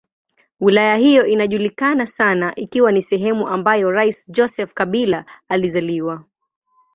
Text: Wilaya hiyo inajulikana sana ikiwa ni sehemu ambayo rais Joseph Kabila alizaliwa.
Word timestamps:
Wilaya 0.59 0.95
hiyo 0.95 1.25
inajulikana 1.25 2.05
sana 2.05 2.55
ikiwa 2.55 2.91
ni 2.91 3.01
sehemu 3.01 3.47
ambayo 3.47 3.91
rais 3.91 4.29
Joseph 4.31 4.73
Kabila 4.73 5.25
alizaliwa. 5.47 6.23